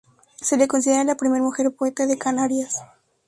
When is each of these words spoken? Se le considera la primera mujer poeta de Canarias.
Se 0.37 0.57
le 0.57 0.67
considera 0.67 1.03
la 1.03 1.15
primera 1.15 1.43
mujer 1.43 1.75
poeta 1.75 2.07
de 2.07 2.17
Canarias. 2.17 2.75